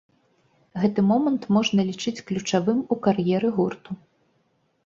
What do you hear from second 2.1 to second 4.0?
ключавым у кар'еры гурту.